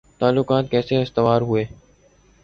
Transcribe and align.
تعلقات 0.19 0.69
کیسے 0.71 1.01
استوار 1.01 1.41
ہوئے 1.41 1.65